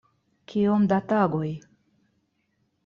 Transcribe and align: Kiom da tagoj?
Kiom 0.53 0.87
da 0.93 0.99
tagoj? 1.13 1.53